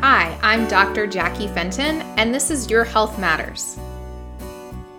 [0.00, 1.08] Hi, I'm Dr.
[1.08, 3.76] Jackie Fenton, and this is Your Health Matters.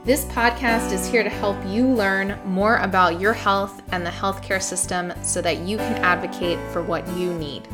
[0.03, 4.61] This podcast is here to help you learn more about your health and the healthcare
[4.61, 7.65] system so that you can advocate for what you need.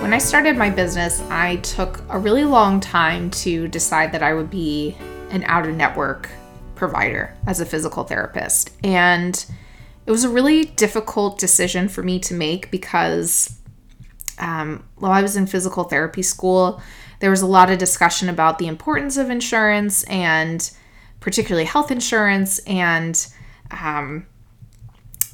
[0.00, 4.32] When I started my business, I took a really long time to decide that I
[4.32, 4.96] would be
[5.28, 6.30] an out of network
[6.74, 8.70] provider as a physical therapist.
[8.82, 9.44] And
[10.06, 13.59] it was a really difficult decision for me to make because
[14.40, 16.82] um, while I was in physical therapy school,
[17.20, 20.70] there was a lot of discussion about the importance of insurance and
[21.20, 23.26] particularly health insurance and
[23.70, 24.26] um,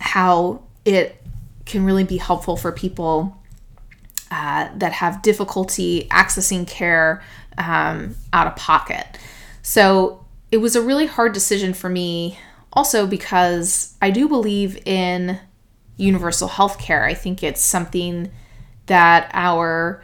[0.00, 1.22] how it
[1.64, 3.40] can really be helpful for people
[4.30, 7.22] uh, that have difficulty accessing care
[7.58, 9.06] um, out of pocket.
[9.62, 12.38] So it was a really hard decision for me,
[12.72, 15.38] also because I do believe in
[15.96, 17.04] universal health care.
[17.04, 18.30] I think it's something
[18.86, 20.02] that our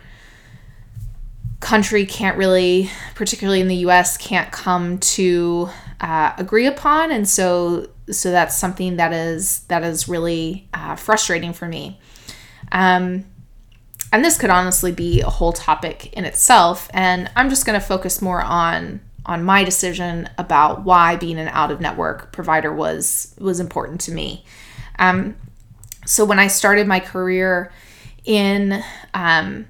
[1.61, 5.69] country can't really, particularly in the U.S., can't come to
[6.00, 11.52] uh, agree upon, and so so that's something that is that is really uh, frustrating
[11.52, 12.00] for me.
[12.72, 13.24] Um,
[14.12, 17.86] and this could honestly be a whole topic in itself, and I'm just going to
[17.86, 23.34] focus more on on my decision about why being an out of network provider was
[23.39, 24.44] was important to me.
[24.98, 25.36] Um,
[26.05, 27.72] so when I started my career
[28.25, 28.83] in
[29.15, 29.67] um,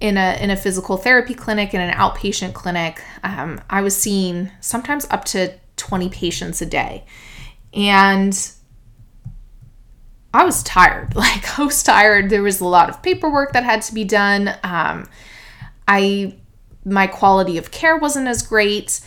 [0.00, 4.50] in a in a physical therapy clinic in an outpatient clinic, um, I was seeing
[4.60, 7.04] sometimes up to 20 patients a day,
[7.72, 8.50] and
[10.32, 11.14] I was tired.
[11.24, 12.30] Like I was tired.
[12.30, 14.50] There was a lot of paperwork that had to be done.
[14.62, 15.08] Um,
[15.86, 16.36] I
[16.84, 19.00] my quality of care wasn't as great,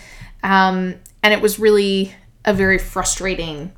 [0.44, 3.72] um, and it was really a very frustrating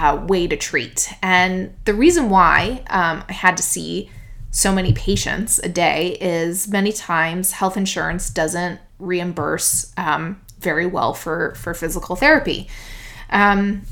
[0.00, 1.12] uh, way to treat.
[1.22, 4.10] And the reason why um, I had to see
[4.50, 11.14] so many patients a day is many times health insurance doesn't reimburse um, very well
[11.14, 12.68] for for physical therapy.
[13.30, 13.82] Um,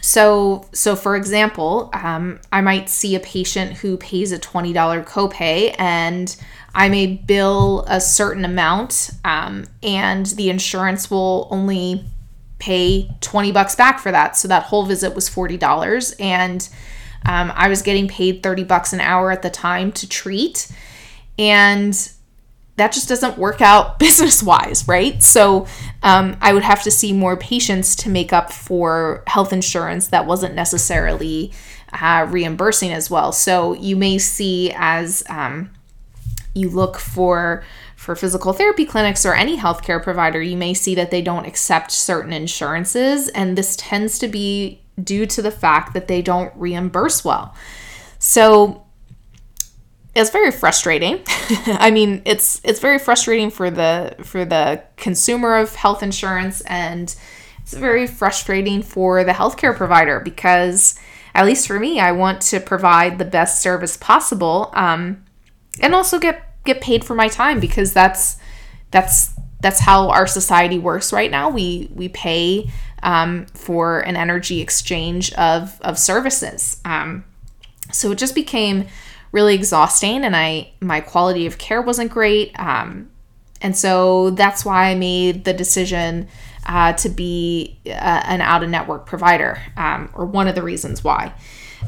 [0.00, 5.02] so, so for example, um, I might see a patient who pays a twenty dollar
[5.02, 6.34] copay, and
[6.74, 12.04] I may bill a certain amount, um, and the insurance will only
[12.62, 14.36] pay 20 bucks back for that.
[14.36, 16.14] So that whole visit was $40.
[16.20, 16.68] And
[17.26, 20.70] um, I was getting paid 30 bucks an hour at the time to treat.
[21.36, 21.92] And
[22.76, 25.20] that just doesn't work out business wise, right?
[25.24, 25.66] So
[26.04, 30.26] um, I would have to see more patients to make up for health insurance that
[30.26, 31.52] wasn't necessarily
[31.92, 33.32] uh, reimbursing as well.
[33.32, 35.70] So you may see as um,
[36.54, 37.64] you look for
[38.02, 41.92] for physical therapy clinics or any healthcare provider, you may see that they don't accept
[41.92, 47.24] certain insurances, and this tends to be due to the fact that they don't reimburse
[47.24, 47.54] well.
[48.18, 48.84] So
[50.16, 51.20] it's very frustrating.
[51.66, 57.14] I mean, it's it's very frustrating for the for the consumer of health insurance and
[57.62, 60.98] it's very frustrating for the healthcare provider because
[61.36, 65.24] at least for me, I want to provide the best service possible um,
[65.80, 68.36] and also get get paid for my time because that's
[68.90, 71.48] that's that's how our society works right now.
[71.48, 72.70] We we pay
[73.02, 76.80] um, for an energy exchange of of services.
[76.84, 77.24] Um,
[77.90, 78.86] so it just became
[79.32, 82.58] really exhausting, and I my quality of care wasn't great.
[82.58, 83.10] Um,
[83.60, 86.28] and so that's why I made the decision
[86.66, 87.90] uh, to be uh,
[88.24, 91.32] an out of network provider, um, or one of the reasons why.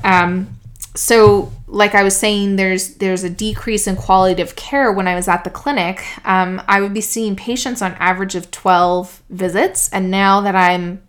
[0.02, 0.58] Um,
[0.94, 5.15] so like i was saying there's there's a decrease in quality of care when i
[5.15, 6.05] was at the clinic.
[6.25, 11.03] Um, i would be seeing patients on average of 12 visits and now that i'm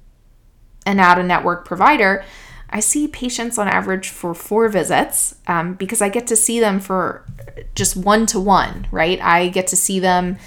[0.85, 2.25] an out of network provider
[2.71, 6.79] i see patients on average for four visits um, because i get to see them
[6.79, 7.23] for
[7.75, 9.21] just one to one right?
[9.21, 10.37] I get to see them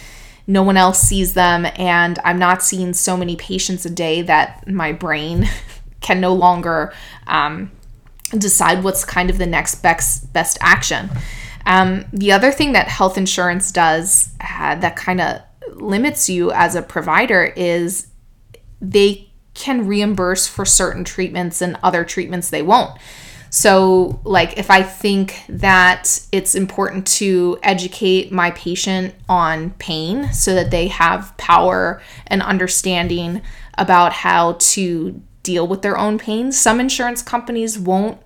[0.48, 4.66] no one else sees them and i'm not seeing so many patients a day that
[4.66, 5.48] my brain
[6.00, 6.92] can no longer
[7.28, 7.70] um,
[8.36, 11.10] decide what's kind of the next best best action.
[11.66, 15.42] Um, the other thing that health insurance does uh, that kind of
[15.74, 18.08] limits you as a provider is
[18.80, 22.98] they can reimburse for certain treatments and other treatments they won't.
[23.50, 30.54] So, like, if I think that it's important to educate my patient on pain so
[30.54, 33.42] that they have power and understanding
[33.78, 36.52] about how to deal with their own pain.
[36.52, 38.20] Some insurance companies won't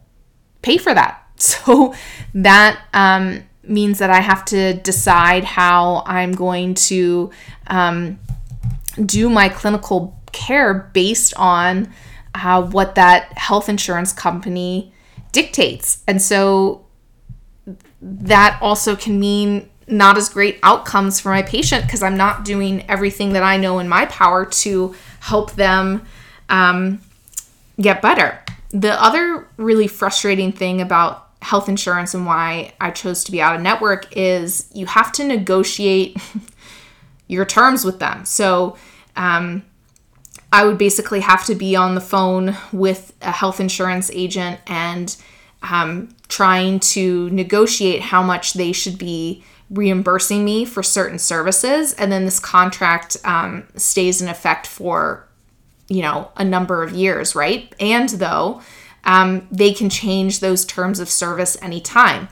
[0.60, 1.18] pay for that.
[1.42, 1.92] So
[2.34, 7.32] that um, means that I have to decide how I'm going to
[7.66, 8.20] um,
[9.04, 11.92] do my clinical care based on
[12.34, 14.92] uh, what that health insurance company
[15.32, 16.04] dictates.
[16.06, 16.86] And so
[18.00, 22.88] that also can mean not as great outcomes for my patient because I'm not doing
[22.88, 26.06] everything that I know in my power to help them
[26.48, 27.00] um,
[27.80, 28.42] get better.
[28.70, 33.56] The other really frustrating thing about health insurance and why I chose to be out
[33.56, 36.16] of network is you have to negotiate
[37.26, 38.24] your terms with them.
[38.24, 38.76] So,
[39.16, 39.64] um,
[40.52, 45.16] I would basically have to be on the phone with a health insurance agent and
[45.62, 51.94] um, trying to negotiate how much they should be reimbursing me for certain services.
[51.94, 55.26] And then this contract um, stays in effect for,
[55.92, 57.74] you know, a number of years, right?
[57.78, 58.62] And though
[59.04, 62.28] um, they can change those terms of service anytime.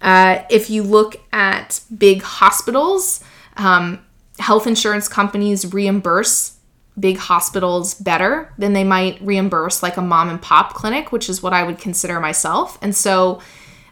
[0.00, 3.22] Uh, if you look at big hospitals,
[3.56, 4.04] um,
[4.38, 6.58] health insurance companies reimburse
[6.98, 11.42] big hospitals better than they might reimburse like a mom and pop clinic, which is
[11.42, 12.78] what I would consider myself.
[12.80, 13.42] And so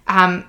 [0.06, 0.48] um,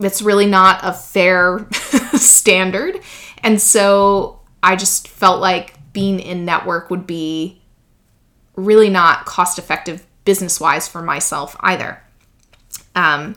[0.00, 1.66] it's really not a fair
[2.14, 3.00] standard.
[3.42, 7.60] And so I just felt like being in network would be
[8.56, 12.02] really not cost effective business wise for myself either.
[12.94, 13.36] Um,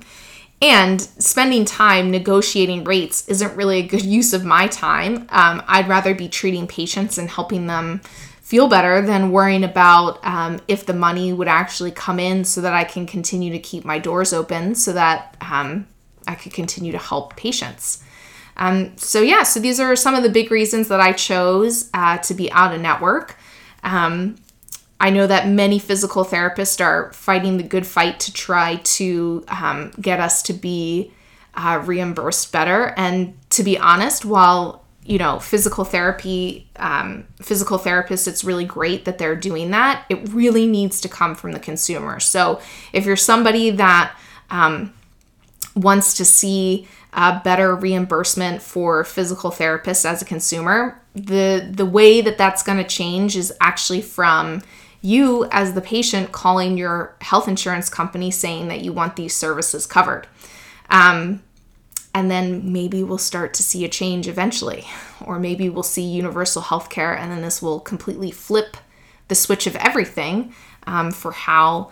[0.61, 5.27] and spending time negotiating rates isn't really a good use of my time.
[5.29, 8.01] Um, I'd rather be treating patients and helping them
[8.41, 12.73] feel better than worrying about um, if the money would actually come in so that
[12.73, 15.87] I can continue to keep my doors open so that um,
[16.27, 18.03] I could continue to help patients.
[18.57, 22.17] Um, so, yeah, so these are some of the big reasons that I chose uh,
[22.19, 23.37] to be out of network.
[23.83, 24.37] Um,
[24.99, 29.91] I know that many physical therapists are fighting the good fight to try to um,
[29.99, 31.11] get us to be
[31.53, 32.93] uh, reimbursed better.
[32.97, 39.05] And to be honest, while you know physical therapy, um, physical therapists, it's really great
[39.05, 40.05] that they're doing that.
[40.09, 42.19] It really needs to come from the consumer.
[42.19, 42.61] So
[42.93, 44.17] if you're somebody that
[44.49, 44.93] um,
[45.75, 52.21] wants to see a better reimbursement for physical therapists as a consumer, the the way
[52.21, 54.61] that that's going to change is actually from
[55.01, 59.85] you as the patient calling your health insurance company saying that you want these services
[59.85, 60.27] covered.
[60.89, 61.41] Um,
[62.13, 64.85] and then maybe we'll start to see a change eventually,
[65.25, 68.77] or maybe we'll see universal health care, and then this will completely flip
[69.27, 70.53] the switch of everything
[70.85, 71.91] um, for how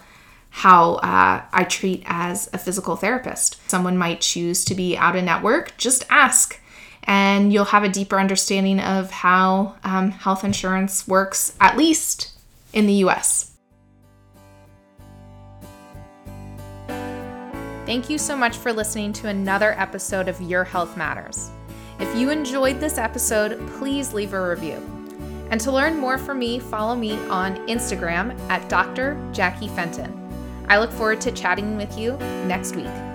[0.55, 3.59] how uh, I treat as a physical therapist.
[3.67, 6.61] Someone might choose to be out of network, just ask,
[7.05, 12.38] and you'll have a deeper understanding of how um, health insurance works, at least
[12.71, 13.57] in the US.
[17.88, 21.49] Thank you so much for listening to another episode of Your Health Matters.
[21.99, 24.77] If you enjoyed this episode, please leave a review.
[25.49, 29.17] And to learn more from me, follow me on Instagram at Dr.
[29.33, 30.22] Jackie Fenton.
[30.68, 32.18] I look forward to chatting with you
[32.48, 33.12] next week.